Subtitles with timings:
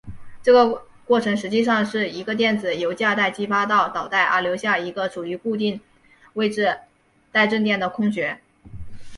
[0.41, 0.67] 这个
[1.05, 5.79] 过程实际上是一个电子从价带激发到导带而留下一个处于固定
[6.33, 6.79] 位置
[7.31, 8.39] 带正电的空穴。